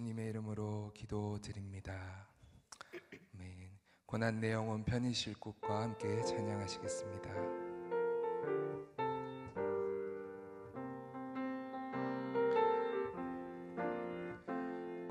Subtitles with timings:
[0.00, 2.26] 예수님의 이름으로 기도드립니다.
[3.34, 3.70] 아멘.
[4.06, 7.30] 고난 내 영혼 편히 쉴 곳과 함께 찬양하시겠습니다.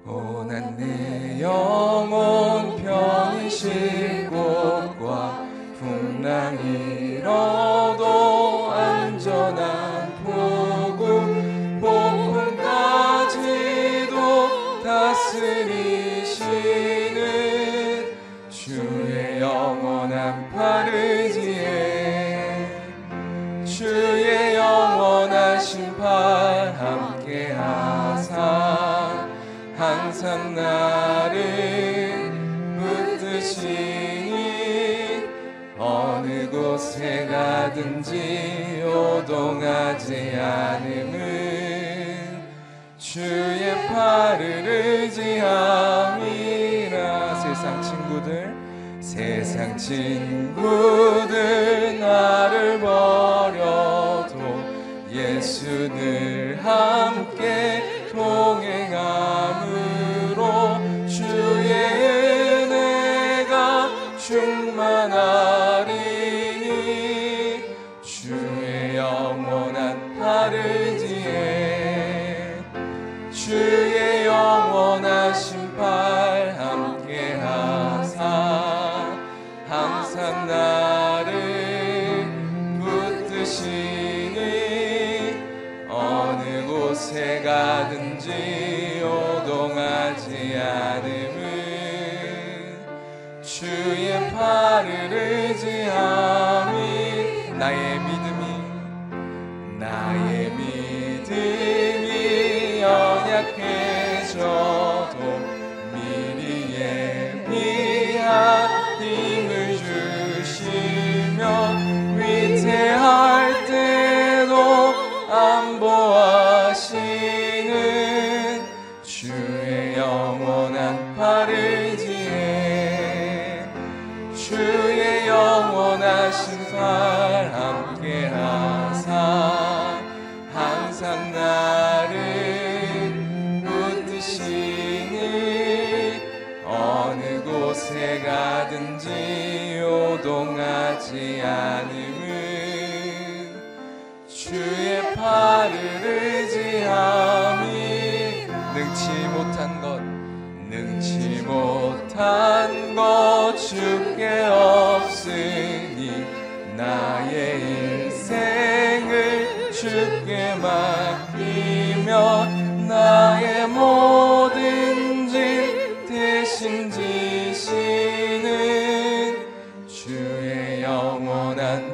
[0.04, 7.28] 고난 내 영혼 편히 쉴 곳과 풍랑이 일
[30.59, 32.31] 나를
[32.77, 34.29] 붙드시니
[35.77, 41.19] 어느 곳에 가든지 요동하지 않음은
[42.97, 45.99] 주의 팔을 의지함이라.
[47.35, 48.53] 세상 친구들
[48.99, 51.29] 세상 친구들
[51.99, 54.38] 나를 버려도
[55.11, 57.88] 예수 늘 함께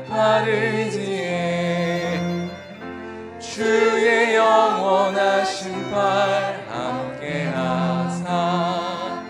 [0.07, 1.75] 파르지에
[3.39, 9.23] 주의 영원한 심판 함께 하사.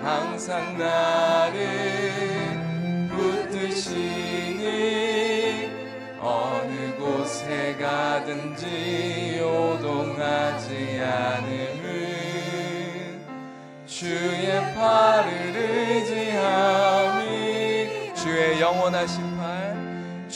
[0.00, 1.58] 항상 나를
[3.10, 4.58] 붙드시니
[6.20, 11.88] 어느 곳에 가든지 요동하지 않음은
[13.86, 17.28] 주의 팔을 의지함이
[18.14, 18.60] 주의
[19.06, 19.37] 심판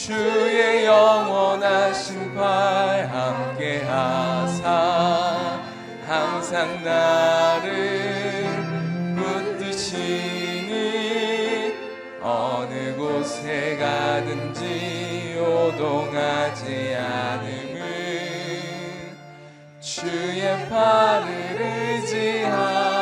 [0.04, 5.60] 주의 영원한 심판 함께 하사.
[6.04, 8.48] 항상 나를
[9.14, 10.72] 붙드시니
[12.20, 17.82] 어느 곳에 가든지 요동하지 않음은
[19.78, 23.01] 주의 팔을 의지함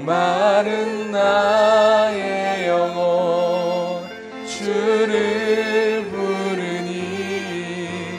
[0.00, 4.02] 목마른 나의 영혼
[4.46, 8.18] 주를 부르니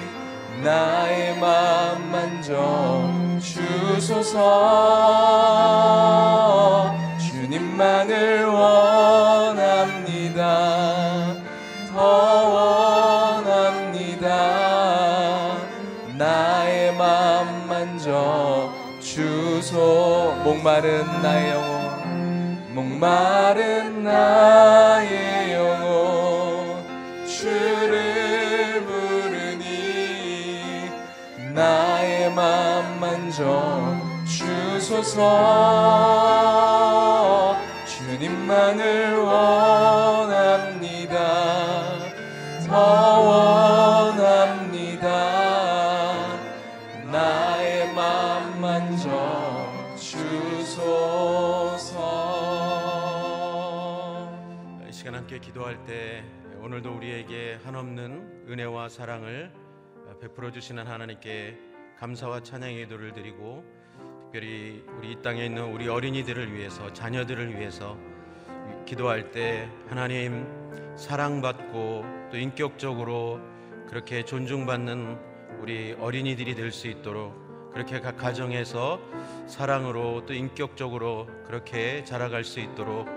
[0.64, 4.38] 나의 맘 만져 주소서.
[7.18, 10.44] 주님만을 원합니다.
[11.92, 14.28] 더 원합니다.
[16.16, 20.36] 나의 맘 만져 주소.
[20.44, 21.71] 목마른 나의 영혼
[23.02, 26.86] 목마른 나의 영혼
[27.26, 30.88] 주를 부르니
[31.52, 35.18] 나의 맘 만져 주소서.
[37.88, 39.91] 주님만을 원
[58.52, 59.50] 은혜와 사랑을
[60.20, 61.58] 베풀어 주시는 하나님께
[61.98, 63.64] 감사와 찬양의 기도를 드리고
[64.24, 67.98] 특별히 우리 이 땅에 있는 우리 어린이들을 위해서 자녀들을 위해서
[68.86, 70.46] 기도할 때 하나님
[70.98, 73.40] 사랑받고 또 인격적으로
[73.88, 75.18] 그렇게 존중받는
[75.62, 79.00] 우리 어린이들이 될 수 있도록 그렇게 각 가정에서
[79.48, 83.08] 사랑으로 또 인격적으로 그렇게 자라갈 수 있도록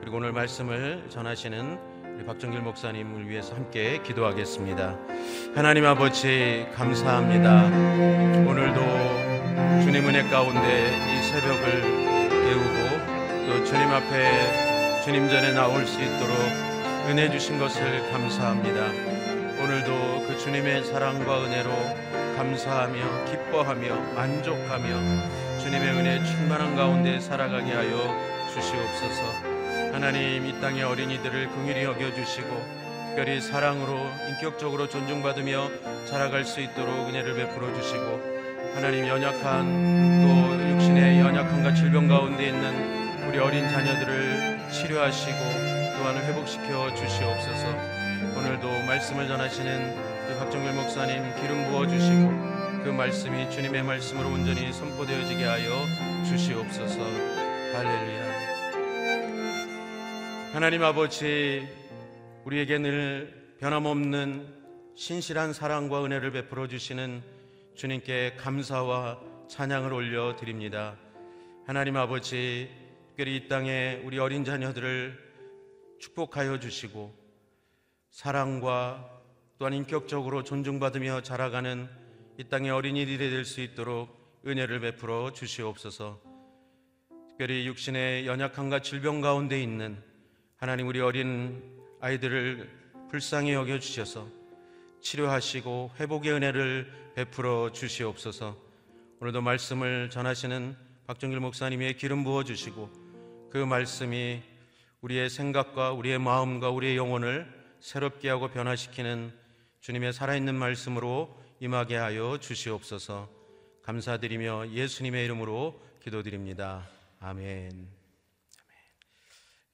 [0.00, 1.89] 그리고 오늘 말씀을 전하시는
[2.24, 4.96] 박정길 목사님을 위해서 함께 기도하겠습니다.
[5.54, 7.66] 하나님 아버지 감사합니다.
[8.48, 8.80] 오늘도
[9.82, 11.82] 주님 은혜 가운데 이 새벽을
[12.30, 16.36] 깨우고 또 주님 앞에 주님 전에 나올 수 있도록
[17.08, 18.86] 은혜 주신 것을 감사합니다.
[19.62, 21.70] 오늘도 그 주님의 사랑과 은혜로
[22.36, 28.16] 감사하며 기뻐하며 만족하며 주님의 은혜 충만한 가운데 살아가게 하여
[28.54, 29.49] 주시옵소서.
[30.00, 32.48] 하나님 이 땅의 어린이들을 긍휼히 여겨 주시고
[33.08, 33.98] 특별히 사랑으로
[34.30, 35.68] 인격적으로 존중받으며
[36.06, 39.66] 자라갈 수 있도록 은혜를 베풀어 주시고 하나님 연약한
[40.22, 45.36] 또 육신의 연약함과 질병 가운데 있는 우리 어린 자녀들을 치료하시고
[45.98, 47.68] 또한 회복시켜 주시옵소서.
[48.38, 55.44] 오늘도 말씀을 전하시는 그 박정길 목사님 기름 부어 주시고 그 말씀이 주님의 말씀으로 온전히 선포되어지게
[55.44, 55.84] 하여
[56.26, 57.00] 주시옵소서.
[57.74, 58.09] 할렐루야.
[60.52, 61.64] 하나님 아버지
[62.44, 64.52] 우리에게 늘 변함없는
[64.96, 67.22] 신실한 사랑과 은혜를 베풀어 주시는
[67.76, 70.96] 주님께 감사와 찬양을 올려 드립니다.
[71.66, 72.68] 하나님 아버지
[73.06, 75.16] 특별히 이 땅에 우리 어린 자녀들을
[76.00, 77.14] 축복하여 주시고
[78.10, 79.08] 사랑과
[79.56, 81.88] 또한 인격적으로 존중받으며 자라가는
[82.38, 86.20] 이 땅의 어린이들이 될 수 있도록 은혜를 베풀어 주시옵소서.
[87.28, 90.09] 특별히 육신의 연약함과 질병 가운데 있는
[90.60, 91.62] 하나님 우리 어린
[92.02, 92.68] 아이들을
[93.08, 94.28] 불쌍히 여겨 주셔서
[95.00, 98.58] 치료하시고 회복의 은혜를 베풀어 주시옵소서.
[99.20, 100.76] 오늘도 말씀을 전하시는
[101.06, 102.90] 박정길 목사님의 기름 부어 주시고
[103.50, 104.42] 그 말씀이
[105.00, 107.50] 우리의 생각과 우리의 마음과 우리의 영혼을
[107.80, 109.32] 새롭게 하고 변화시키는
[109.80, 113.30] 주님의 살아있는 말씀으로 임하게 하여 주시옵소서.
[113.82, 116.86] 감사드리며 예수님의 이름으로 기도드립니다.
[117.18, 117.99] 아멘.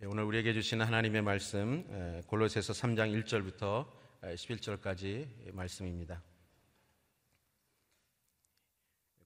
[0.02, 3.86] 예, 오늘 우리에게 주시는 하나님의 말씀 에, 골로새서 3장 1절부터
[4.20, 6.22] 11절까지 말씀입니다.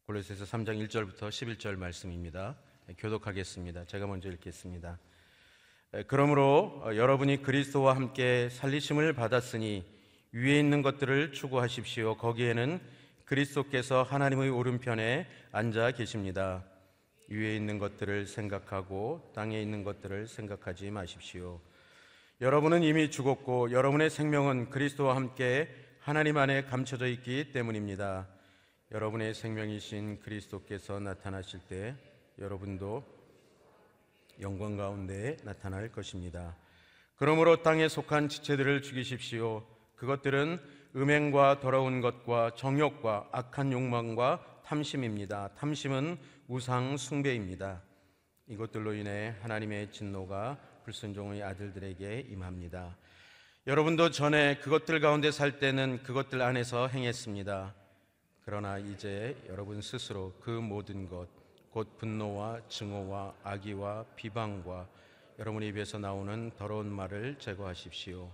[0.06, 2.56] 골로새서 3장 1절부터 11절 말씀입니다.
[2.88, 3.86] 예, 교독하겠습니다.
[3.86, 5.00] 제가 먼저 읽겠습니다.
[5.94, 9.84] 에, 그러므로 어, 여러분이 그리스도와 함께 살리심을 받았으니
[10.30, 12.16] 위에 있는 것들을 추구하십시오.
[12.16, 12.78] 거기에는
[13.24, 16.64] 그리스도께서 하나님의 오른편에 앉아 계십니다.
[17.30, 21.60] 위에 있는 것들을 생각하고 땅에 있는 것들을 생각하지 마십시오.
[22.40, 25.68] 여러분은 이미 죽었고 여러분의 생명은 그리스도와 함께
[26.00, 28.26] 하나님 안에 감춰져 있기 때문입니다.
[28.90, 31.94] 여러분의 생명이신 그리스도께서 나타나실 때
[32.40, 33.04] 여러분도
[34.40, 36.56] 영광 가운데 나타날 것입니다.
[37.14, 39.64] 그러므로 땅에 속한 지체들을 죽이십시오.
[39.94, 40.58] 그것들은
[40.96, 45.50] 음행과 더러운 것과 정욕과 악한 욕망과 탐심입니다.
[45.56, 46.18] 탐심은
[46.52, 47.80] 우상 숭배입니다.
[48.48, 52.96] 이것들로 인해 하나님의 진노가 불순종의 아들들에게 임합니다.
[53.68, 57.72] 여러분도 전에 그것들 가운데 살 때는 그것들 안에서 행했습니다.
[58.44, 61.28] 그러나 이제 여러분 스스로 그 모든 것,
[61.70, 64.88] 곧 분노와 증오와 악의와 비방과
[65.38, 68.28] 여러분 입에서 나오는 더러운 말을 제거하십시오.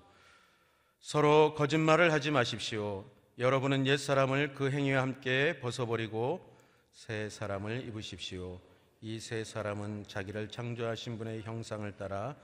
[1.00, 3.04] 서로 거짓말을 하지 마십시오.
[3.38, 6.55] 여러분은 옛 사람을 그 행위와 함께 벗어버리고
[6.96, 8.58] 새 사람을 입으십시오.
[9.02, 12.34] 이 새 사람은 자기를 창조하신 분의 형상을 따라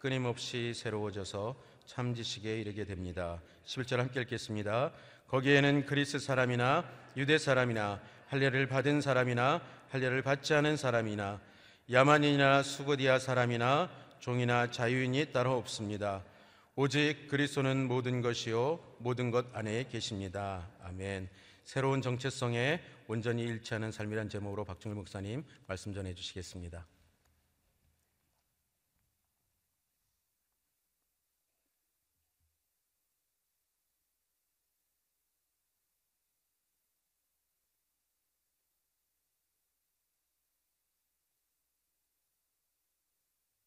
[0.00, 1.54] 끊임없이 새로워져서
[1.86, 3.40] 참 지식에 이르게 됩니다.
[3.66, 4.92] 11절 함께 읽겠습니다.
[5.28, 6.84] 거기에는 그리스 사람이나
[7.16, 11.40] 유대 사람이나 할례를 받은 사람이나 할례를 받지 않은 사람이나
[11.92, 16.24] 야만인이나 수고디아 사람이나 종이나 자유인이 따로 없습니다.
[16.74, 20.68] 오직 그리스도는 모든 것이요 모든 것 안에 계십니다.
[20.82, 21.28] 아멘.
[21.70, 26.84] 새로운 정체성에 온전히 일치하는 삶이란 제목으로 박정일 목사님 말씀 전해 주시겠습니다.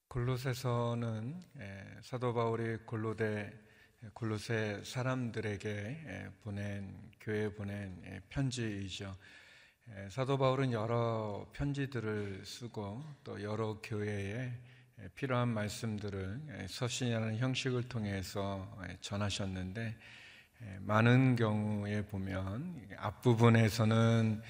[0.10, 3.63] 골로새서는 예, 사도 바울이 골로대
[4.14, 9.16] 골로새 사람들에게 예, 보낸 교회에 보낸 예, 편지이죠.
[10.10, 14.52] 사도 바울은 여러 편지들을 쓰고 또 여러 교회에
[15.16, 18.66] 필요한 말씀들을 서신이라는 형식을 통해서
[19.02, 19.98] 전하셨는데
[20.80, 24.42] 많은 경우에 보면 앞부분에서는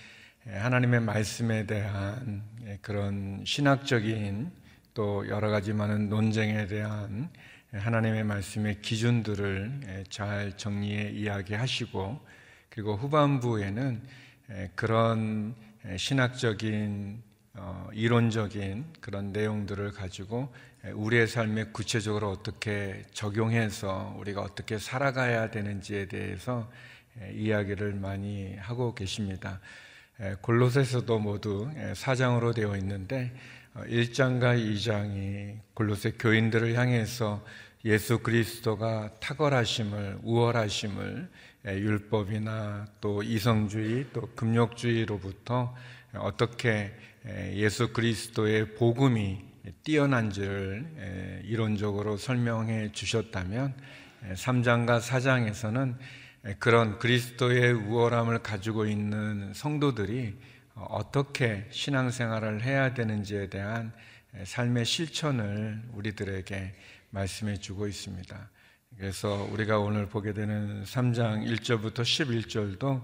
[0.45, 2.43] 하나님의 말씀에 대한
[2.83, 4.51] 그런 신학적인
[4.93, 7.31] 또 여러 가지 많은 논쟁에 대한
[7.73, 12.19] 하나님의 말씀의 기준들을 잘 정리해 이야기하시고
[12.69, 14.01] 그리고 후반부에는
[14.75, 15.55] 그런
[15.97, 17.23] 신학적인
[17.55, 20.51] 어, 이론적인 그런 내용들을 가지고
[20.93, 26.71] 우리의 삶에 구체적으로 어떻게 적용해서 우리가 어떻게 살아가야 되는지에 대해서
[27.31, 29.59] 이야기를 많이 하고 계십니다.
[30.41, 33.33] 골로새서도 모두 사장으로 되어 있는데
[33.75, 37.43] 1장과 어, 2장이 골로새 교인들을 향해서
[37.85, 41.29] 예수 그리스도가 탁월하심을 우월하심을
[41.65, 45.75] 율법이나 또 이성주의 또 금욕주의로부터
[46.13, 46.93] 어떻게
[47.25, 49.43] 예수 그리스도의 복음이
[49.83, 53.73] 뛰어난지를 이론적으로 설명해 주셨다면
[54.33, 55.97] 3장과 4장에서는
[56.59, 60.37] 그런 그리스도의 우월함을 가지고 있는 성도들이
[60.75, 63.91] 어떻게 신앙생활을 해야 되는지에 대한
[64.45, 66.73] 삶의 실천을 우리들에게
[67.13, 68.49] 말씀해 주고 있습니다.
[68.97, 73.03] 그래서 우리가 오늘 보게 되는 3장 1절부터 11절도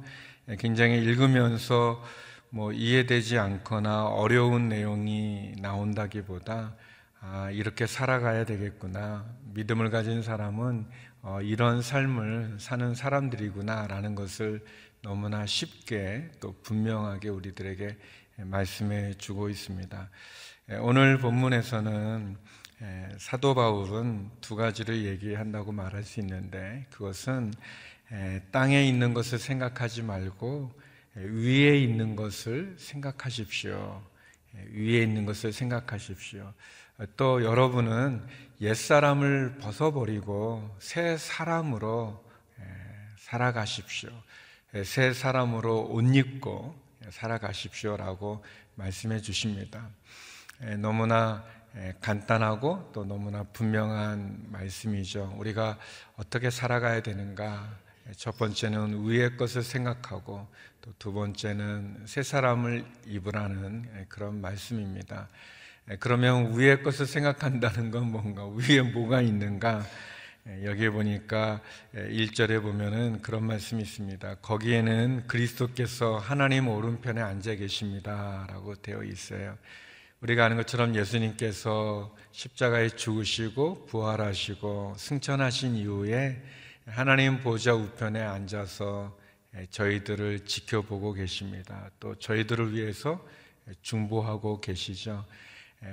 [0.58, 2.04] 굉장히 읽으면서
[2.50, 6.76] 뭐 이해되지 않거나 어려운 내용이 나온다기보다
[7.22, 9.26] 아, 이렇게 살아가야 되겠구나.
[9.54, 10.88] 믿음을 가진 사람은
[11.22, 14.66] 어, 이런 삶을 사는 사람들이구나라는 것을
[15.04, 17.96] 너무나 쉽게 또 분명하게 우리들에게
[18.38, 20.10] 말씀해 주고 있습니다.
[20.82, 22.38] 오늘 본문에서는
[23.18, 27.54] 사도 바울은 두 가지를 얘기한다고 말할 수 있는데 그것은
[28.52, 30.72] 땅에 있는 것을 생각하지 말고
[31.16, 34.02] 위에 있는 것을 생각하십시오.
[34.72, 36.54] 위에 있는 것을 생각하십시오.
[37.18, 38.26] 또 여러분은
[38.62, 42.24] 옛사람을 벗어버리고 새 사람으로
[43.18, 44.10] 살아가십시오.
[44.86, 46.76] 새 사람으로 옷 입고
[47.10, 48.44] 살아가십시오라고
[48.76, 49.90] 말씀해 주십니다.
[50.78, 51.44] 너무나
[52.02, 55.36] 간단하고 또 너무나 분명한 말씀이죠.
[55.38, 55.78] 우리가
[56.18, 57.78] 어떻게 살아가야 되는가?
[58.18, 60.48] 첫 번째는 위의 것을 생각하고
[60.82, 65.28] 또 두 번째는 새 사람을 입으라는 그런 말씀입니다.
[66.00, 69.84] 그러면 위의 것을 생각한다는 건 뭔가 위에 뭐가 있는가?
[70.48, 71.62] 예, 여기에 보니까
[71.94, 74.36] 1절에 예, 보면은 그런 말씀이 있습니다.
[74.36, 78.48] 거기에는 그리스도께서 하나님 오른편에 앉아 계십니다.
[78.50, 79.58] 라고 되어 있어요.
[80.22, 86.44] 우리가 아는 것처럼 예수님께서 십자가에 죽으시고 부활하시고 승천하신 이후에
[86.86, 89.18] 하나님 보좌 우편에 앉아서
[89.56, 91.90] 예, 저희들을 지켜보고 계십니다.
[92.02, 93.26] 또 저희들을 위해서
[93.82, 95.26] 중보하고 계시죠.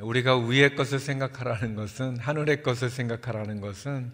[0.00, 4.12] 우리가 위의 것을 생각하라는 것은 하늘의 것을 생각하라는 것은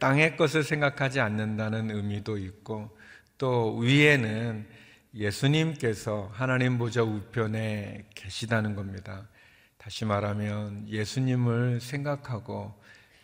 [0.00, 2.96] 땅의 것을 생각하지 않는다는 의미도 있고
[3.38, 4.66] 또 위에는
[5.16, 9.26] 예수님께서 하나님 보좌 우편에 계시다는 겁니다.
[9.78, 12.74] 다시 말하면 예수님을 생각하고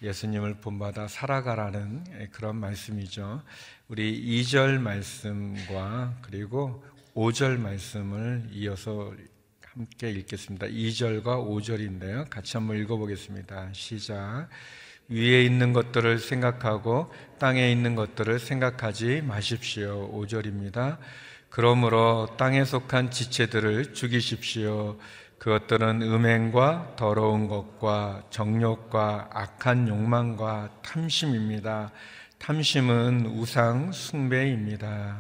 [0.03, 3.43] 예수님을 본받아 살아가라는 그런 말씀이죠.
[3.89, 6.83] 우리 2절 말씀과 그리고
[7.15, 9.13] 5절 말씀을 이어서
[9.67, 10.67] 함께 읽겠습니다.
[10.67, 12.29] 2절과 5절인데요.
[12.31, 13.71] 같이 한번 읽어보겠습니다.
[13.73, 14.49] 시작.
[15.09, 20.11] 위에 있는 것들을 생각하고 땅에 있는 것들을 생각하지 마십시오.
[20.13, 20.99] 5절입니다.
[21.53, 24.97] 그러므로 땅에 속한 지체들을 죽이십시오.
[25.37, 31.91] 그것들은 음행과 더러운 것과 정욕과 악한 욕망과 탐심입니다.
[32.39, 35.19] 탐심은 우상 숭배입니다.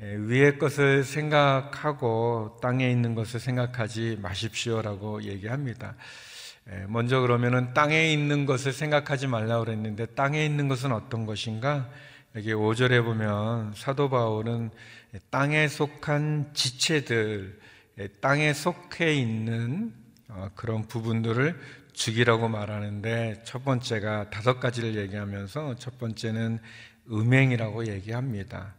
[0.00, 5.94] 예, 위의 것을 생각하고 땅에 있는 것을 생각하지 마십시오라고 얘기합니다.
[6.72, 11.90] 예, 먼저 그러면은 땅에 있는 것을 생각하지 말라고 그랬는데 땅에 있는 것은 어떤 것인가?
[12.34, 14.70] 여기 5절에 보면 사도 바울은
[15.30, 17.58] 땅에 속한 지체들,
[17.98, 19.94] 예, 땅에 속해 있는
[20.28, 21.58] 어, 그런 부분들을
[21.92, 26.60] 죽이라고 말하는데 첫 번째가 다섯 가지를 얘기하면서 첫 번째는
[27.10, 28.74] 음행이라고 얘기합니다.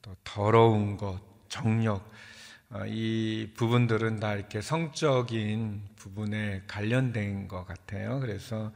[0.00, 2.10] 또 더러운 것, 정력,
[2.70, 8.20] 어, 이 부분들은 다 이렇게 성적인 부분에 관련된 것 같아요.
[8.20, 8.72] 그래서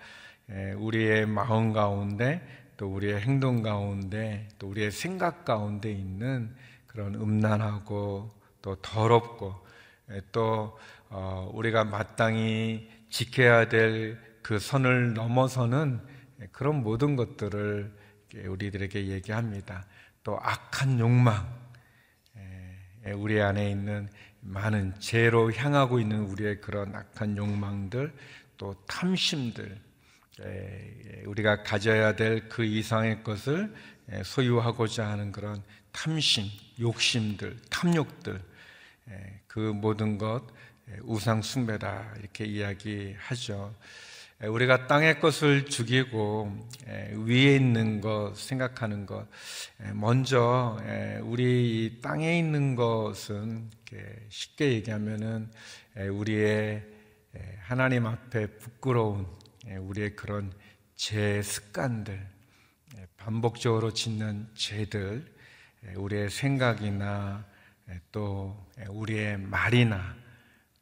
[0.51, 2.47] 예, 우리의 마음 가운데
[2.77, 6.55] 또 우리의 행동 가운데 또 우리의 생각 가운데 있는
[6.97, 8.31] 그런 음란하고
[8.63, 9.55] 또 더럽고
[10.11, 10.79] 예, 또
[11.11, 16.01] 어, 우리가 마땅히 지켜야 될 그 선을 넘어서는
[16.53, 17.93] 그런 모든 것들을
[18.47, 19.85] 우리들에게 얘기합니다.
[20.23, 21.53] 또 악한 욕망,
[23.17, 24.09] 우리 안에 있는
[24.43, 28.15] 많은 죄로 향하고 있는 우리의 그런 악한 욕망들,
[28.57, 29.81] 또 탐심들,
[31.25, 33.75] 우리가 가져야 될 그 이상의 것을
[34.23, 35.61] 소유하고자 하는 그런
[35.97, 36.45] 탐심,
[36.79, 38.39] 욕심들, 탐욕들,
[39.47, 40.43] 그 모든 것
[41.03, 43.75] 우상 숭배다 이렇게 이야기하죠.
[44.43, 46.69] 우리가 땅의 것을 죽이고
[47.25, 49.27] 위에 있는 것 생각하는 것
[49.95, 50.79] 먼저
[51.23, 53.71] 우리 땅에 있는 것은
[54.29, 55.51] 쉽게 얘기하면은
[55.97, 56.85] 우리의
[57.61, 59.27] 하나님 앞에 부끄러운
[59.67, 60.53] 우리의 그런
[60.95, 62.21] 제 습관들
[63.17, 65.36] 반복적으로 짓는 죄들
[65.95, 67.47] 우리의 생각이나
[68.11, 70.17] 또 우리의 말이나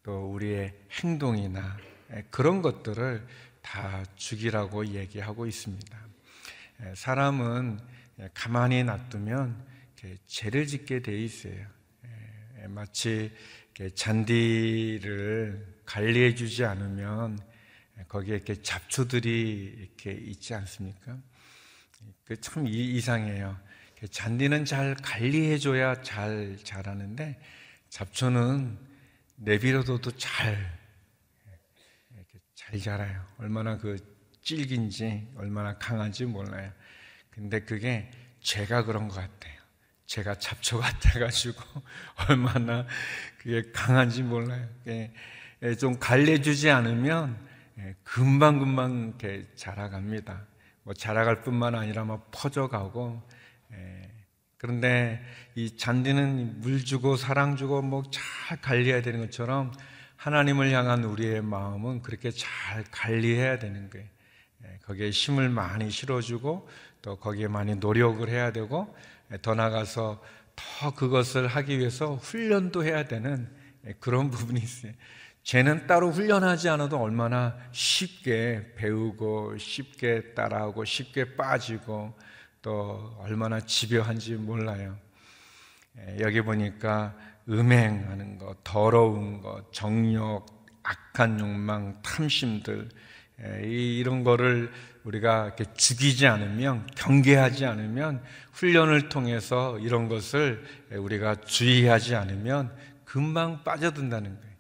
[0.03, 1.77] 또 우리의 행동이나
[2.31, 3.27] 그런 것들을
[3.61, 5.99] 다 죽이라고 얘기하고 있습니다.
[6.95, 7.81] 사람은
[8.33, 9.67] 가만히 놔두면
[10.27, 11.67] 죄를 짓게 돼 있어요.
[12.69, 13.33] 마치
[13.95, 17.39] 잔디를 관리해 주지 않으면
[18.09, 21.19] 거기에 이렇게 잡초들이 이렇게 있지 않습니까?
[22.25, 23.59] 그 참 이상해요.
[24.11, 27.41] 잔디는 잘 관리해 줘야 잘 자라는데
[27.89, 28.79] 잡초는
[29.37, 30.79] 내비로도 잘,
[32.55, 33.25] 잘 자라요.
[33.39, 33.97] 얼마나 그
[34.43, 36.71] 질긴지, 얼마나 강한지 몰라요.
[37.31, 39.55] 근데 그게 제가 그런 것 같아요.
[40.07, 41.63] 제가 잡초 같아가지고
[42.29, 42.87] 얼마나
[43.39, 44.69] 그게 강한지 몰라요.
[45.79, 47.39] 좀 관리해주지 않으면
[48.03, 50.47] 금방금방 이렇게 자라갑니다.
[50.83, 53.23] 뭐 자라갈 뿐만 아니라 막 퍼져가고
[54.65, 55.23] 그런데
[55.55, 59.73] 이 잔디는 물 주고 사랑 주고 뭐 잘 관리해야 되는 것처럼
[60.17, 64.07] 하나님을 향한 우리의 마음은 그렇게 잘 관리해야 되는 거예요.
[64.65, 66.67] 예, 거기에 힘을 많이 실어주고
[67.03, 68.97] 또 거기에 많이 노력을 해야 되고
[69.33, 70.23] 예, 더 나가서
[70.57, 73.51] 더 그것을 하기 위해서 훈련도 해야 되는
[73.87, 74.93] 예, 그런 부분이 있어요.
[75.43, 82.15] 쟤는 따로 훈련하지 않아도 얼마나 쉽게 배우고 쉽게 따라하고 쉽게 빠지고
[82.65, 84.97] 또 얼마나 집요한지 몰라요.
[85.99, 87.15] 예, 여기 보니까
[87.47, 90.47] 음행하는 것, 더러운 것, 정욕,
[90.83, 92.89] 악한 욕망, 탐심들
[93.43, 94.73] 예, 이런 거를
[95.05, 98.23] 우리가 이렇게 죽이지 않으면 경계하지 않으면
[98.53, 102.75] 훈련을 통해서 이런 것을 우리가 주의하지 않으면
[103.05, 104.54] 금방 빠져든다는 거예요.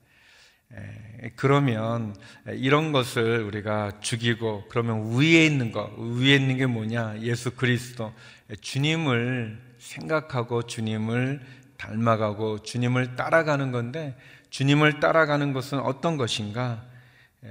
[0.76, 2.14] 예, 그러면
[2.46, 7.20] 이런 것을 우리가 죽이고 그러면 위에 있는 것, 위에 있는 게 뭐냐?
[7.20, 8.12] 예수 그리스도
[8.60, 11.40] 주님을 생각하고 주님을
[11.76, 14.16] 닮아가고 주님을 따라가는 건데
[14.50, 16.84] 주님을 따라가는 것은 어떤 것인가?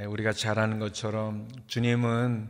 [0.08, 2.50] 우리가 잘 아는 것처럼 주님은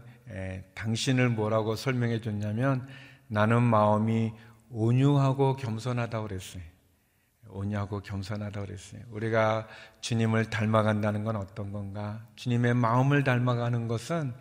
[0.76, 2.88] 당신을 뭐라고 설명해 줬냐면
[3.28, 4.32] 나는 마음이
[4.70, 6.64] 온유하고 겸손하다고 그랬어요.
[7.54, 9.02] 오냐고 겸손하다고 그랬어요.
[9.12, 9.68] 우리가
[10.02, 12.26] 주님을 닮아간다는 건 어떤 건가?
[12.36, 14.34] 주님의 마음을 닮아가는 것은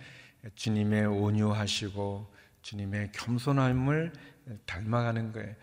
[0.55, 4.13] 주님의 온유하시고 주님의 겸손함을
[4.67, 5.55] 닮아가는 거예요.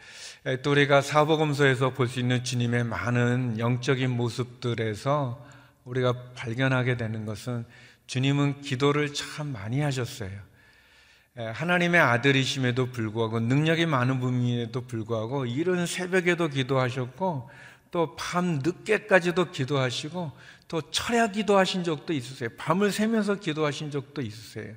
[0.64, 5.46] 또 우리가 사복음서에서 볼 수 있는 주님의 많은 영적인 모습들에서
[5.84, 7.66] 우리가 발견하게 되는 것은
[8.08, 10.49] 주님은 기도를 참 많이 하셨어요.
[11.36, 17.50] 하나님의 아들이심에도 불구하고 능력이 많은 분임에도 불구하고 이른 새벽에도 기도하셨고
[17.92, 20.32] 또 밤 늦게까지도 기도하시고
[20.68, 22.50] 또 철야 기도하신 적도 있으세요.
[22.58, 24.76] 밤을 새면서 기도하신 적도 있으세요.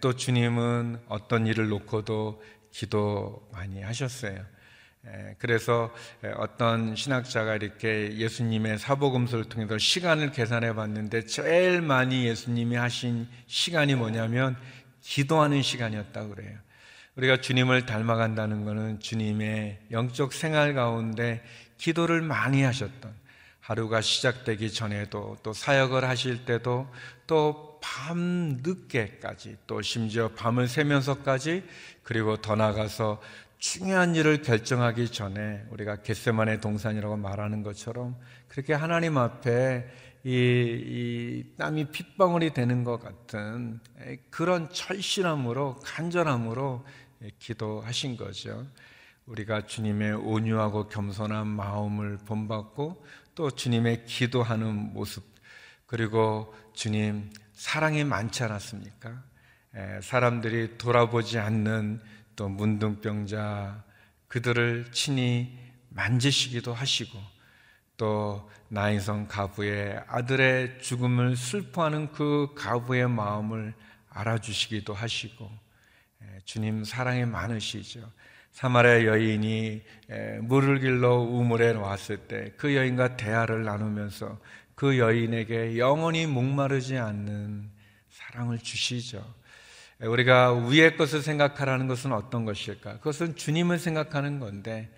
[0.00, 4.44] 또 주님은 어떤 일을 놓고도 기도 많이 하셨어요.
[5.38, 5.92] 그래서
[6.36, 14.56] 어떤 신학자가 이렇게 예수님의 사복음서를 통해서 시간을 계산해 봤는데 제일 많이 예수님이 하신 시간이 뭐냐면
[15.08, 16.58] 기도하는 시간이었다고 그래요.
[17.16, 21.42] 우리가 주님을 닮아간다는 것은 주님의 영적 생활 가운데
[21.78, 23.12] 기도를 많이 하셨던
[23.60, 26.88] 하루가 시작되기 전에도 또 사역을 하실 때도
[27.26, 31.64] 또 밤 늦게까지 또 심지어 밤을 새면서까지
[32.02, 33.20] 그리고 더 나가서
[33.58, 38.16] 중요한 일을 결정하기 전에 우리가 겟세만의 동산이라고 말하는 것처럼
[38.46, 39.86] 그렇게 하나님 앞에
[40.24, 43.80] 이, 이 땀이 핏방울이 되는 것 같은
[44.30, 46.84] 그런 철실함으로 간절함으로
[47.38, 48.66] 기도하신 거죠.
[49.26, 53.04] 우리가 주님의 온유하고 겸손한 마음을 본받고
[53.34, 55.24] 또 주님의 기도하는 모습
[55.86, 59.22] 그리고 주님 사랑이 많지 않았습니까?
[60.02, 62.00] 사람들이 돌아보지 않는
[62.36, 63.84] 또 문둥병자
[64.28, 65.58] 그들을 친히
[65.90, 67.18] 만지시기도 하시고
[67.98, 73.74] 또 나인성 가부의 아들의 죽음을 슬퍼하는 그 가부의 마음을
[74.08, 75.50] 알아주시기도 하시고
[76.44, 78.10] 주님 사랑이 많으시죠.
[78.52, 79.82] 사마리아 여인이
[80.42, 84.38] 물을 길러 우물에 왔을 때 그 여인과 대화를 나누면서
[84.74, 87.70] 그 여인에게 영원히 목마르지 않는
[88.10, 89.24] 사랑을 주시죠.
[90.00, 92.98] 우리가 위의 것을 생각하라는 것은 어떤 것일까?
[92.98, 94.88] 그것은 주님을 생각하는 건데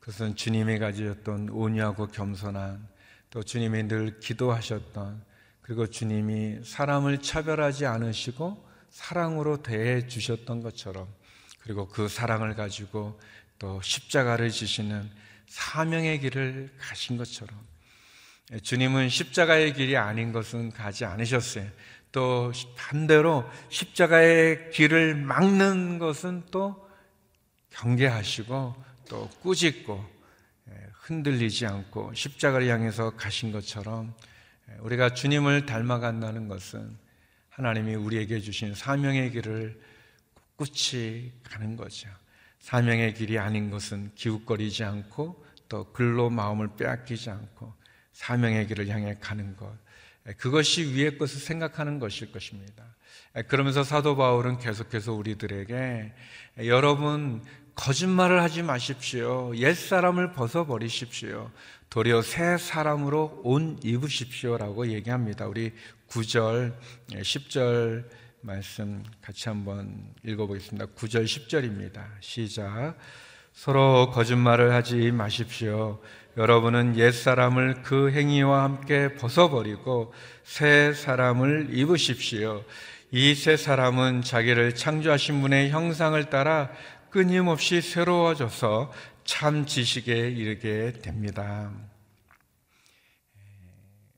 [0.00, 2.88] 그것은 주님이 가지셨던 온유하고 겸손한
[3.30, 5.22] 또 주님이 늘 기도하셨던
[5.60, 11.06] 그리고 주님이 사람을 차별하지 않으시고 사랑으로 대해 주셨던 것처럼
[11.60, 13.20] 그리고 그 사랑을 가지고
[13.58, 15.10] 또 십자가를 지시는
[15.46, 17.58] 사명의 길을 가신 것처럼
[18.62, 21.68] 주님은 십자가의 길이 아닌 것은 가지 않으셨어요.
[22.12, 26.88] 또 반대로 십자가의 길을 막는 것은 또
[27.70, 30.18] 경계하시고 또 꾸짖고
[30.92, 34.14] 흔들리지 않고 십자가를 향해서 가신 것처럼
[34.80, 36.96] 우리가 주님을 닮아간다는 것은
[37.48, 39.80] 하나님이 우리에게 주신 사명의 길을
[40.56, 42.08] 꿋꿋이 가는 거죠.
[42.60, 47.72] 사명의 길이 아닌 것은 기웃거리지 않고 또 글로 마음을 빼앗기지 않고
[48.12, 49.72] 사명의 길을 향해 가는 것.
[50.36, 52.84] 그것이 위의 것을 생각하는 것일 것입니다.
[53.46, 56.12] 그러면서 사도 바울은 계속해서 우리들에게
[56.64, 57.42] 여러분
[57.78, 59.52] 거짓말을 하지 마십시오.
[59.54, 61.48] 옛 사람을 벗어버리십시오.
[61.88, 65.46] 도리어 새 사람으로 옷 입으십시오라고 얘기합니다.
[65.46, 65.72] 우리
[66.10, 66.74] 9절,
[67.12, 68.04] 10절
[68.40, 70.86] 말씀 같이 한번 읽어보겠습니다.
[70.86, 72.04] 9절, 10절입니다.
[72.18, 72.96] 시작.
[73.52, 76.00] 서로 거짓말을 하지 마십시오.
[76.36, 80.12] 여러분은 옛 사람을 그 행위와 함께 벗어버리고
[80.42, 82.64] 새 사람을 입으십시오.
[83.10, 86.70] 이 새 사람은 자기를 창조하신 분의 형상을 따라
[87.18, 88.92] 끊임없이 새로워져서
[89.24, 91.72] 참 지식에 이르게 됩니다.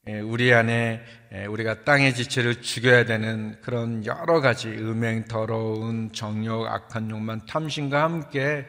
[0.07, 6.67] 예, 우리 안에 예, 우리가 땅의 지체를 죽여야 되는 그런 여러 가지 음행, 더러운 정욕,
[6.67, 8.67] 악한 욕만 탐심과 함께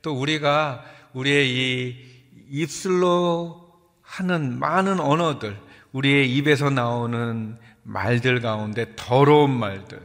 [0.00, 1.96] 또 우리가 우리의 이
[2.48, 3.70] 입술로
[4.00, 5.60] 하는 많은 언어들,
[5.92, 10.00] 우리의 입에서 나오는 말들 가운데 더러운 말들,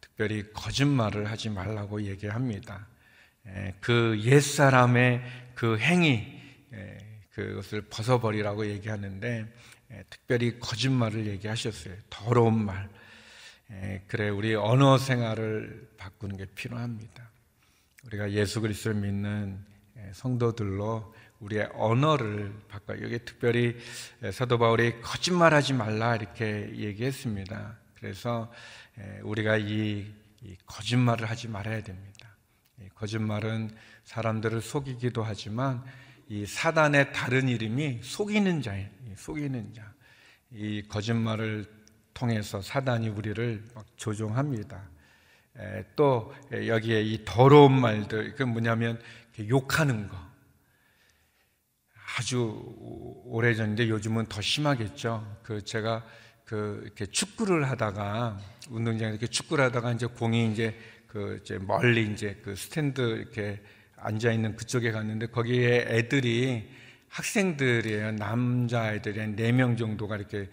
[0.00, 2.89] 특별히 거짓말을 하지 말라고 얘기합니다.
[3.54, 5.22] 예, 그 옛사람의
[5.54, 6.40] 그 행위,
[7.40, 9.46] 그것을 벗어버리라고 얘기하는데
[9.92, 11.94] 예, 특별히 거짓말을 얘기하셨어요.
[12.08, 12.88] 더러운 말.
[13.72, 17.30] 예, 그래 우리 언어 생활을 바꾸는 게 필요합니다.
[18.06, 19.58] 우리가 예수 그리스도를 믿는
[19.96, 23.00] 예, 성도들로 우리의 언어를 바꿔.
[23.00, 23.76] 여기 특별히
[24.30, 27.78] 사도 바울이 거짓말하지 말라 이렇게 얘기했습니다.
[27.94, 28.52] 그래서
[29.22, 30.06] 우리가 이,
[30.66, 32.19] 거짓말을 하지 말아야 됩니다.
[32.94, 35.84] 거짓말은 사람들을 속이기도 하지만
[36.28, 38.88] 이 사단의 다른 이름이 속이는 자예요.
[39.16, 39.92] 속이는 자.
[40.52, 41.66] 이 거짓말을
[42.14, 44.88] 통해서 사단이 우리를 막 조종합니다.
[45.58, 49.00] 에, 또 여기에 이 더러운 말들, 그 뭐냐면
[49.48, 50.30] 욕하는 거.
[52.18, 52.62] 아주
[53.24, 55.38] 오래전인데 요즘은 더 심하겠죠.
[55.42, 56.04] 그 제가
[56.44, 58.38] 그 이렇게 축구를 하다가
[58.70, 60.76] 운동장에 이렇게 축구를 하다가 이제 공이 이제
[61.10, 63.60] 그 이제 멀리 이제 그 스탠드 이렇게
[63.96, 66.68] 앉아 있는 그쪽에 갔는데 거기에 애들이
[67.08, 68.12] 학생들이에요.
[68.12, 70.48] 남자애들이 네명 정도가 이렇게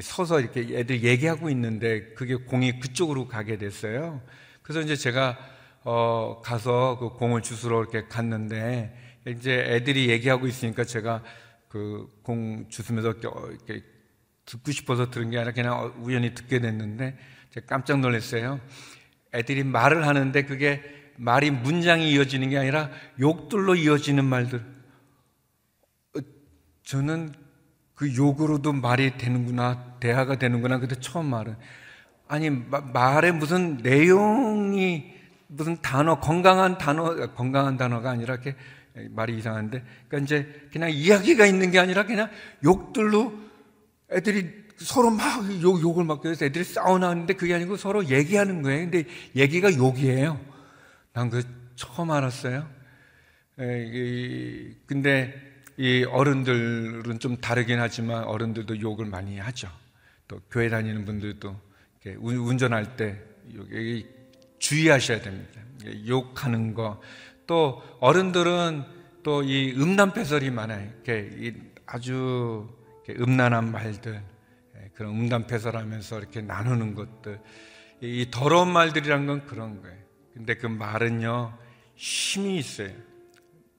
[0.00, 4.22] 서서 이렇게 애들 얘기하고 있는데 그게 공이 그쪽으로 가게 됐어요.
[4.62, 5.36] 그래서 이제 제가
[5.82, 11.22] 어 가서 그 공을 주스러 이렇게 갔는데 이제 애들이 얘기하고 있으니까 제가
[11.68, 13.82] 그 공 주스면서 이렇게
[14.44, 17.16] 듣고 싶어서 들은 게 아니라 그냥 우연히 듣게 됐는데
[17.50, 18.60] 제가 깜짝 놀랐어요.
[19.34, 20.82] 애들이 말을 하는데 그게
[21.16, 24.60] 말이 문장이 이어지는 게 아니라 욕들로 이어지는 말들.
[26.16, 26.20] 어,
[26.84, 27.32] 저는
[27.94, 30.78] 그 욕으로도 말이 되는구나, 대화가 되는구나.
[30.78, 31.56] 그때 처음 말은.
[32.28, 38.54] 아니, 마, 말에 무슨 내용이 무슨 단어 건강한 단어 건강한 단어가 아니라 이렇게
[39.10, 42.28] 말이 이상한데 그러니까 이제 그냥 이야기가 있는 게 아니라 그냥
[42.62, 43.32] 욕들로
[44.10, 48.90] 애들이 서로 막 욕, 욕을 막 그래서 애들이 싸워나는데 그게 아니고 서로 얘기하는 거예요.
[48.90, 49.04] 근데
[49.36, 50.40] 얘기가 욕이에요.
[51.12, 51.42] 난 그
[51.76, 52.68] 처음 알았어요.
[53.60, 55.34] 에, 이, 근데
[55.76, 59.68] 이 어른들은 좀 다르긴 하지만 어른들도 욕을 많이 하죠.
[60.26, 61.56] 또 교회 다니는 분들도
[62.16, 63.20] 운전할 때
[64.58, 65.60] 주의하셔야 됩니다.
[66.08, 67.00] 욕하는 거.
[67.46, 68.84] 또 어른들은
[69.22, 70.90] 또 이 음란패설이 많아요.
[71.04, 71.52] 이렇게 이
[71.86, 72.66] 아주
[73.10, 74.22] 음란한 말들, 예,
[74.98, 77.40] 그런 음란패설하면서 이렇게 나누는 것들.
[78.00, 79.96] 이 더러운 말들이란 건 그런 거예요.
[80.34, 81.56] 근데 그 말은요
[81.94, 82.90] 힘이 있어요.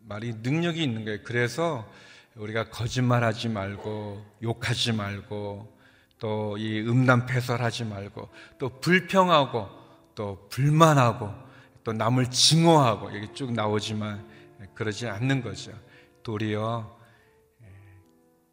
[0.08, 1.20] 말이 능력이 있는 거예요.
[1.26, 1.92] 그래서
[2.36, 5.78] 우리가 거짓말하지 말고 욕하지 말고
[6.20, 9.68] 또 이 음란 패설하지 말고 또 불평하고
[10.16, 11.34] 또 불만하고
[11.84, 14.26] 또 남을 증오하고 여기 쭉 나오지만
[14.74, 15.74] 그러지 않는 거죠.
[16.24, 16.98] 도리어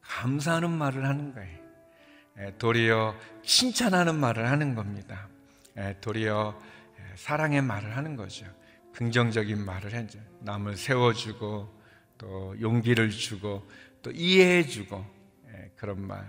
[0.00, 1.65] 감사하는 말을 하는 거예요.
[2.59, 5.29] 도리어 칭찬하는 말을 하는 겁니다.
[6.01, 6.59] 도리어
[7.16, 8.46] 사랑의 말을 하는 거죠.
[8.92, 10.18] 긍정적인 말을 해줘.
[10.40, 11.75] 남을 세워주고
[12.18, 13.66] 또 용기를 주고
[14.03, 15.05] 또 이해해주고
[15.77, 16.27] 그런 말.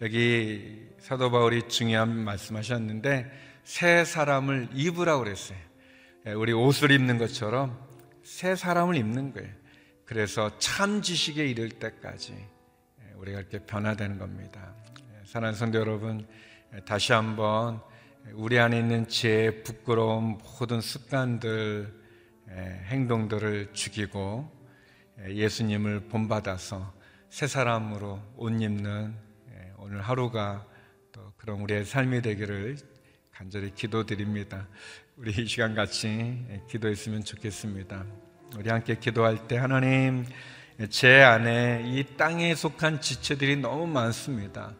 [0.00, 3.30] 여기 사도 바울이 중요한 말씀하셨는데
[3.64, 5.58] 새 사람을 입으라고 그랬어요.
[6.36, 7.78] 우리 옷을 입는 것처럼
[8.22, 9.50] 새 사람을 입는 거예요.
[10.04, 12.34] 그래서 참 지식에 이를 때까지
[13.16, 14.74] 우리가 이렇게 변화되는 겁니다.
[15.32, 16.26] 사랑하는 성도 여러분,
[16.84, 17.80] 다시 한번
[18.34, 21.90] 우리 안에 있는 제 부끄러운 모든 습관들,
[22.88, 24.52] 행동들을 죽이고
[25.26, 26.92] 예수님을 본받아서
[27.30, 29.14] 새 사람으로 옷 입는
[29.78, 30.66] 오늘 하루가
[31.12, 32.76] 또 그런 우리의 삶이 되기를
[33.30, 34.68] 간절히 기도드립니다.
[35.16, 38.04] 우리 이 시간 같이 기도했으면 좋겠습니다.
[38.58, 40.26] 우리 함께 기도할 때 하나님
[40.90, 44.74] 제 안에 이 땅에 속한 지체들이 너무 많습니다.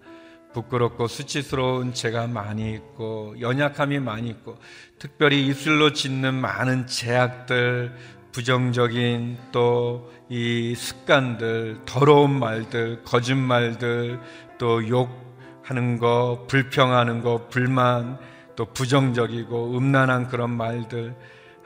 [0.53, 4.59] 부끄럽고 수치스러운 죄가 많이 있고 연약함이 많이 있고
[4.99, 7.95] 특별히 입술로 짓는 많은 제약들
[8.33, 14.19] 부정적인 또 이 습관들 더러운 말들 거짓말들
[14.57, 18.19] 또 욕하는 거 불평하는 거 불만
[18.57, 21.15] 또 부정적이고 음란한 그런 말들.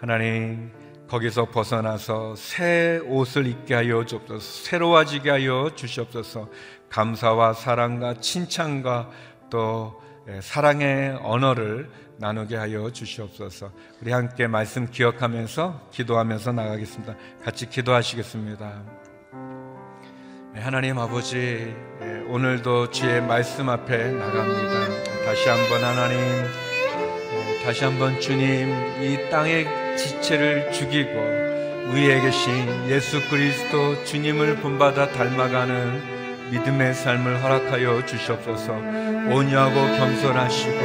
[0.00, 0.72] 하나님
[1.06, 6.48] 거기서 벗어나서 새 옷을 입게 하여 주옵소서 새로워지게 하여 주시옵소서
[6.90, 9.10] 감사와 사랑과 칭찬과
[9.50, 10.00] 또
[10.40, 13.70] 사랑의 언어를 나누게 하여 주시옵소서.
[14.00, 17.14] 우리 함께 말씀 기억하면서 기도하면서 나가겠습니다.
[17.44, 18.82] 같이 기도하시겠습니다.
[20.56, 21.76] 하나님 아버지
[22.28, 25.24] 오늘도 주의 말씀 앞에 나갑니다.
[25.26, 26.18] 다시 한번 하나님
[27.62, 28.70] 다시 한번 주님
[29.02, 31.10] 이 땅의 지체를 죽이고
[31.92, 36.15] 위에 계신 예수 그리스도 주님을 본받아 닮아가는
[36.50, 38.72] 믿음의 삶을 허락하여 주시옵소서.
[38.74, 40.78] 온유하고 겸손하시고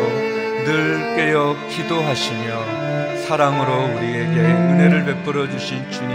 [0.65, 6.11] 늘 깨어 기도하시며 사랑으로 우리에게 은혜를 베풀어 주신 주님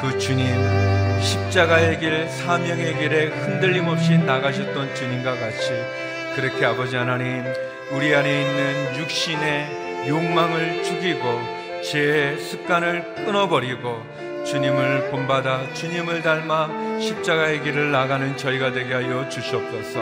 [0.00, 0.46] 그 주님
[1.20, 5.72] 십자가의 길 사명의 길에 흔들림 없이 나가셨던 주님과 같이
[6.34, 7.44] 그렇게 아버지 하나님
[7.92, 11.40] 우리 안에 있는 육신의 욕망을 죽이고
[11.82, 14.02] 제 습관을 끊어버리고
[14.50, 20.00] 주님을 본받아 주님을 닮아 십자가의 길을 나가는 저희가 되게 하여 주시옵소서.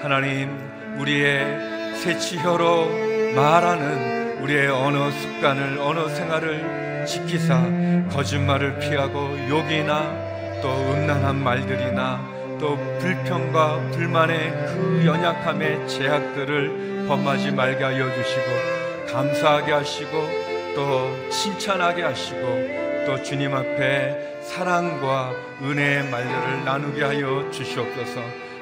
[0.00, 0.56] 하나님
[0.98, 12.20] 우리의 새치혀로 말하는 우리의 언어 습관을 언어 생활을 지키사 거짓말을 피하고 욕이나 또 음란한 말들이나
[12.60, 20.28] 또 불평과 불만의 그 연약함의 제약들을 범하지 말게 하여 주시고 감사하게 하시고
[20.76, 28.20] 또 칭찬하게 하시고 또 주님 앞에 사랑과 은혜의 말들을 나누게 하여 주시옵소서.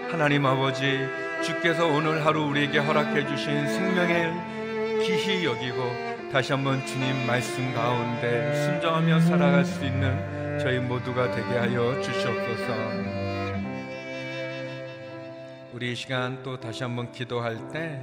[0.09, 1.01] 하나님 아버지
[1.43, 9.19] 주께서 오늘 하루 우리에게 허락해 주신 생명을 기히 여기고 다시 한번 주님 말씀 가운데 순종하며
[9.23, 12.73] 살아갈 수 있는 저희 모두가 되게 하여 주시옵소서.
[15.73, 18.01] 우리 이 시간 또 다시 한번 기도할 때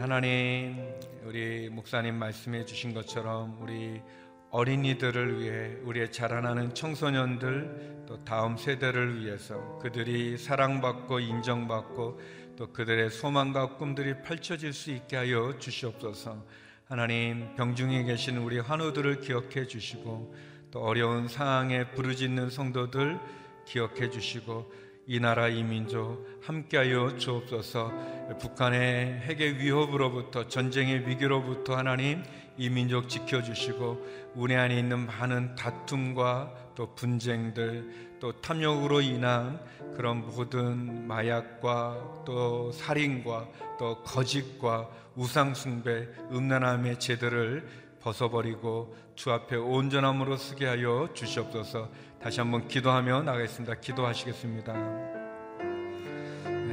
[0.00, 0.76] 하나님
[1.24, 4.00] 우리 목사님 말씀해 주신 것처럼 우리
[4.50, 12.20] 어린이들을 위해 우리의 자라나는 청소년들 또 다음 세대를 위해서 그들이 사랑받고 인정받고
[12.56, 16.44] 또 그들의 소망과 꿈들이 펼쳐질 수 있게 하여 주시옵소서.
[16.86, 20.34] 하나님 병중에 계신 우리 환우들을 기억해 주시고
[20.70, 23.20] 또 어려운 상황에 부르짖는 성도들
[23.66, 24.72] 기억해 주시고
[25.06, 32.22] 이 나라 이 민족 함께하여 주옵소서 북한의 핵의 위협으로부터 전쟁의 위기로부터 하나님
[32.58, 39.60] 이 민족 지켜주시고 우리 안에 있는 많은 다툼과 또 분쟁들 또 탐욕으로 인한
[39.96, 47.66] 그런 모든 마약과 또 살인과 또 거짓과 우상숭배 음란함의 죄들을
[48.00, 51.88] 벗어버리고 주 앞에 온전함으로 쓰게 하여 주시옵소서.
[52.20, 53.74] 다시 한번 기도하며 나가겠습니다.
[53.76, 54.72] 기도하시겠습니다.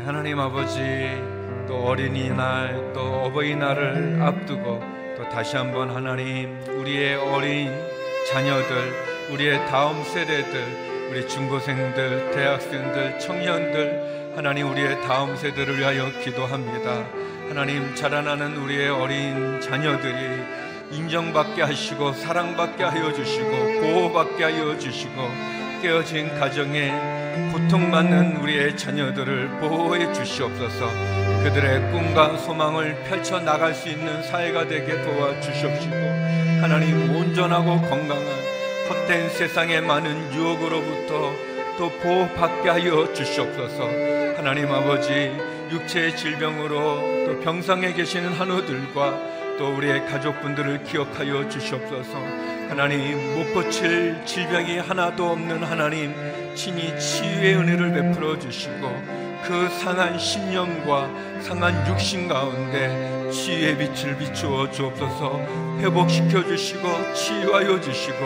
[0.06, 0.80] 하나님 아버지
[1.68, 7.72] 또 어린이날 또 어버이날을 앞두고 또 다시 한번 하나님 우리의 어린
[8.32, 8.94] 자녀들
[9.32, 17.06] 우리의 다음 세대들 우리 중고생들 대학생들 청년들 하나님 우리의 다음 세대를 위하여 기도합니다.
[17.48, 20.16] 하나님 자라나는 우리의 어린 자녀들이
[20.92, 23.50] 인정받게 하시고 사랑받게 하여 주시고
[23.82, 25.14] 보호받게 하여 주시고
[25.82, 26.92] 깨어진 가정에
[27.54, 31.15] 고통받는 우리의 자녀들을 보호해 주시옵소서
[31.46, 35.96] 그들의 꿈과 소망을 펼쳐 나갈 수 있는 사회가 되게 도와 주시옵시고
[36.60, 38.26] 하나님 온전하고 건강한
[38.90, 41.36] 헛된 세상의 많은 유혹으로부터
[41.78, 43.84] 또 보호받게 하여 주시옵소서.
[44.36, 45.38] 하나님 아버지
[45.70, 49.20] 육체의 질병으로 또 병상에 계시는 한우들과
[49.60, 52.18] 또 우리의 가족분들을 기억하여 주시옵소서.
[52.70, 56.16] 하나님 못 고칠 질병이 하나도 없는 하나님
[56.56, 61.08] 친히 치유의 은혜를 베풀어 주시고 그 상한 신념과
[61.42, 65.40] 상한 육신 가운데 치유의 빛을 비추어 주옵소서.
[65.80, 68.18] 회복시켜 주시고 치유하여 주시고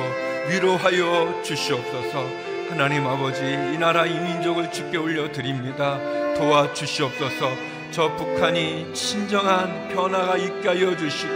[0.50, 2.26] 위로하여 주시옵소서.
[2.70, 6.00] 하나님 아버지 이 나라 이 민족을 주께 올려 드립니다.
[6.36, 7.80] 도와주시옵소서.
[7.92, 11.34] 저 북한이 진정한 변화가 있게 하여 주시고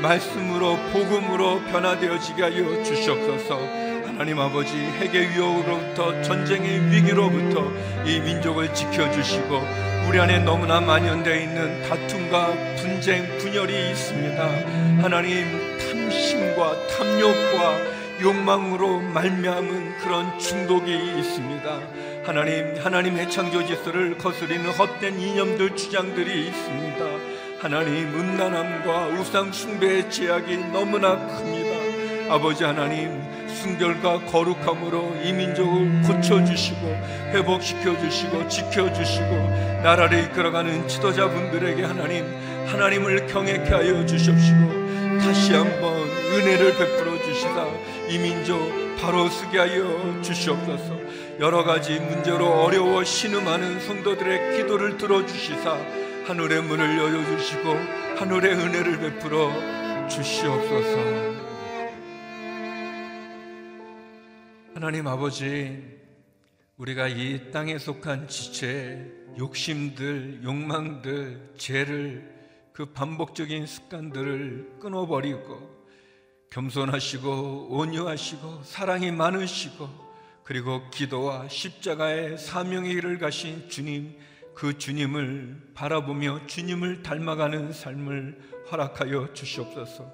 [0.00, 3.87] 말씀으로 복음으로 변화되어지게 하여 주시옵소서
[4.18, 7.70] 하나님 아버지 핵의 위협으로부터 전쟁의 위기로부터
[8.04, 9.62] 이 민족을 지켜주시고
[10.08, 14.44] 우리 안에 너무나 만연되어 있는 다툼과 분쟁 분열이 있습니다
[15.04, 21.80] 하나님 탐심과 탐욕과 욕망으로 말미암은 그런 중독이 있습니다.
[22.24, 27.04] 하나님, 하나님의 창조 질서를 거스리는 헛된 이념들 주장들이 있습니다.
[27.60, 31.67] 하나님, 음란함과 우상 숭배의 제약이 너무나 큽니다.
[32.30, 36.86] 아버지 하나님, 순결과 거룩함으로 이 민족을 고쳐주시고
[37.32, 42.26] 회복시켜주시고 지켜주시고 나라를 이끌어가는 지도자분들에게 하나님
[42.66, 44.56] 하나님을 경외케 하여 주십시오.
[45.20, 47.66] 다시 한번 은혜를 베풀어 주시다
[48.08, 48.58] 이 민족
[49.00, 50.98] 바로 쓰게 하여 주시옵소서.
[51.40, 55.78] 여러 가지 문제로 어려워 신음하는 성도들의 기도를 들어주시사
[56.26, 57.76] 하늘의 문을 열어주시고
[58.18, 59.52] 하늘의 은혜를 베풀어
[60.08, 61.37] 주시옵소서
[64.80, 65.82] 하나님 아버지
[66.76, 72.32] 우리가 이 땅에 속한 지체 욕심들 욕망들 죄를
[72.72, 75.84] 그 반복적인 습관들을 끊어버리고
[76.52, 79.88] 겸손하시고 온유하시고 사랑이 많으시고
[80.44, 84.16] 그리고 기도와 십자가의 사명의 길을 가신 주님
[84.54, 90.08] 그 주님을 바라보며 주님을 닮아가는 삶을 허락하여 주시옵소서.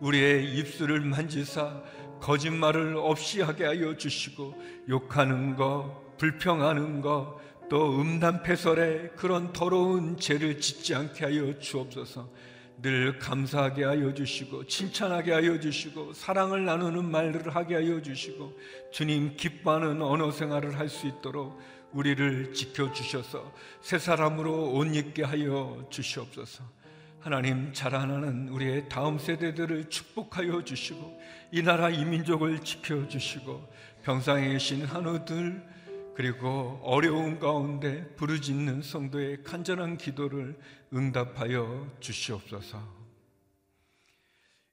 [0.00, 1.82] 우리의 입술을 만지사
[2.20, 4.54] 거짓말을 없이 하게 하여 주시고
[4.88, 12.28] 욕하는 거 불평하는 거또 음담패설의 그런 더러운 죄를 짓지 않게 하여 주옵소서
[12.82, 18.52] 늘 감사하게 하여 주시고 칭찬하게 하여 주시고 사랑을 나누는 말들을 하게 하여 주시고
[18.92, 21.58] 주님 기뻐하는 언어 생활을 할 수 있도록
[21.94, 26.64] 우리를 지켜 주셔서 새 사람으로 옷 입게 하여 주시옵소서.
[27.24, 31.18] 하나님 자라나는 우리의 다음 세대들을 축복하여 주시고
[31.52, 33.66] 이 나라 이 민족을 지켜 주시고
[34.02, 35.66] 병상에 계신 한우들
[36.14, 40.58] 그리고 어려운 가운데 부르짖는 성도의 간절한 기도를
[40.92, 42.78] 응답하여 주시옵소서.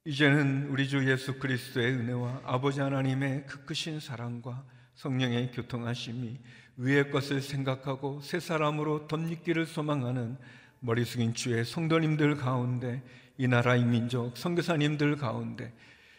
[0.03, 6.37] 이제는 우리 주 예수 그리스도의 은혜와 아버지 하나님의 그 크신 사랑과 성령의 교통하심이
[6.75, 10.37] 위의 것을 생각하고 새 사람으로 덧입기를 소망하는
[10.83, 13.03] 머리 숙인 주의 성도님들 가운데
[13.37, 15.71] 이 나라 이 민족 선교사님들 가운데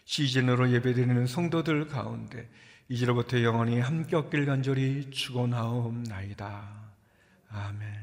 [0.04, 2.48] 시즌으로 예배드리는 성도들 가운데
[2.88, 6.92] 이제로부터 영원히 함께 얻길 간절히 축원하옵나이다.
[7.50, 8.02] 아멘.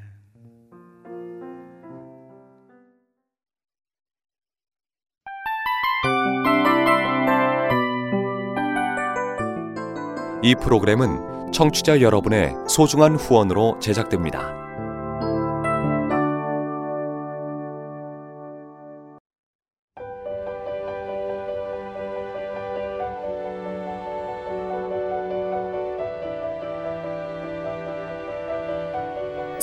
[10.44, 14.59] 이 프로그램은 청취자 여러분의 소중한 후원으로 제작됩니다.